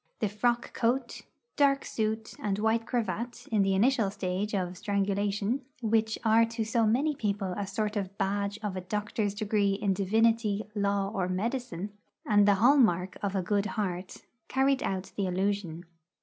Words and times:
The 0.19 0.29
frock 0.29 0.73
coat, 0.73 1.21
dark 1.55 1.85
suit, 1.85 2.33
and 2.39 2.57
white 2.57 2.87
cravat 2.87 3.45
in 3.51 3.61
the 3.61 3.75
initial 3.75 4.09
stage 4.09 4.55
of 4.55 4.75
strangulation, 4.75 5.61
which 5.83 6.17
are 6.25 6.43
to 6.43 6.63
so 6.63 6.87
many 6.87 7.13
people 7.13 7.53
a 7.55 7.67
sort 7.67 7.95
of 7.95 8.17
badge 8.17 8.57
of 8.63 8.75
a 8.75 8.81
doctor's 8.81 9.35
degree 9.35 9.73
in 9.73 9.93
divinity, 9.93 10.63
law, 10.73 11.09
or 11.13 11.29
medicine, 11.29 11.91
and 12.25 12.47
the 12.47 12.55
hall 12.55 12.77
mark 12.77 13.15
of 13.21 13.35
a 13.35 13.43
good 13.43 13.67
heart, 13.77 14.23
carried 14.47 14.81
out 14.81 15.11
the 15.15 15.27
illusion. 15.27 15.85